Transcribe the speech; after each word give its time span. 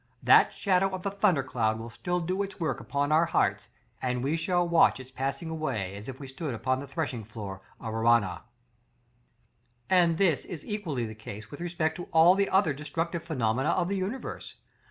That 0.23 0.51
shadow 0.51 0.89
of 0.95 1.03
the 1.03 1.11
thunder 1.11 1.43
cloud 1.43 1.77
will 1.77 1.91
still 1.91 2.19
do 2.21 2.41
its 2.41 2.59
work 2.59 2.79
upon 2.79 3.11
our 3.11 3.25
hearts, 3.25 3.69
and 4.01 4.23
we 4.23 4.35
shall 4.35 4.67
watch 4.67 4.99
its 4.99 5.11
passing 5.11 5.51
away 5.51 5.93
as 5.95 6.09
if 6.09 6.19
we 6.19 6.27
stood 6.27 6.55
upon 6.55 6.79
the 6.79 6.87
threshing 6.87 7.23
floor 7.23 7.61
of 7.79 7.93
Araunah.§ 7.93 8.25
XLII. 8.37 8.43
And 9.91 10.17
this 10.17 10.43
is 10.43 10.65
equally 10.65 11.05
the 11.05 11.13
case 11.13 11.51
with 11.51 11.61
respect 11.61 11.97
to 11.97 12.09
all 12.11 12.33
the 12.33 12.49
other 12.49 12.73
destructive 12.73 13.23
phenomena 13.23 13.69
of 13.69 13.89
the 13.89 13.95
universe. 13.97 14.55